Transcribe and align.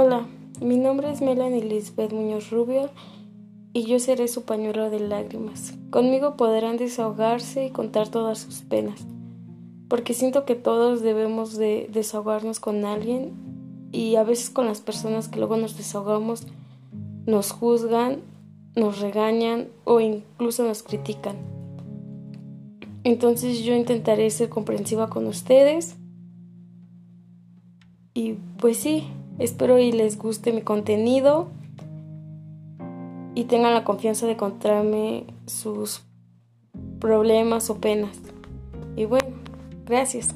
Hola, 0.00 0.28
mi 0.60 0.76
nombre 0.76 1.10
es 1.10 1.22
Melanie 1.22 1.64
Lisbeth 1.64 2.12
Muñoz 2.12 2.50
Rubio 2.50 2.88
y 3.72 3.82
yo 3.82 3.98
seré 3.98 4.28
su 4.28 4.44
pañuelo 4.44 4.90
de 4.90 5.00
lágrimas. 5.00 5.74
Conmigo 5.90 6.36
podrán 6.36 6.76
desahogarse 6.76 7.66
y 7.66 7.70
contar 7.70 8.08
todas 8.08 8.38
sus 8.38 8.60
penas, 8.60 9.04
porque 9.88 10.14
siento 10.14 10.44
que 10.44 10.54
todos 10.54 11.02
debemos 11.02 11.56
de 11.56 11.90
desahogarnos 11.92 12.60
con 12.60 12.84
alguien 12.84 13.32
y 13.90 14.14
a 14.14 14.22
veces 14.22 14.50
con 14.50 14.66
las 14.66 14.80
personas 14.80 15.26
que 15.26 15.40
luego 15.40 15.56
nos 15.56 15.76
desahogamos 15.76 16.46
nos 17.26 17.50
juzgan, 17.50 18.20
nos 18.76 19.00
regañan 19.00 19.66
o 19.82 19.98
incluso 19.98 20.62
nos 20.62 20.84
critican. 20.84 21.38
Entonces 23.02 23.64
yo 23.64 23.74
intentaré 23.74 24.30
ser 24.30 24.48
comprensiva 24.48 25.10
con 25.10 25.26
ustedes. 25.26 25.96
Y 28.14 28.34
pues 28.58 28.76
sí, 28.76 29.08
espero 29.38 29.78
y 29.78 29.92
les 29.92 30.18
guste 30.18 30.52
mi 30.52 30.62
contenido 30.62 31.48
y 33.34 33.44
tengan 33.44 33.74
la 33.74 33.84
confianza 33.84 34.26
de 34.26 34.36
contarme 34.36 35.24
sus 35.46 36.02
problemas 36.98 37.70
o 37.70 37.78
penas. 37.78 38.16
Y 38.96 39.04
bueno, 39.04 39.28
gracias. 39.86 40.34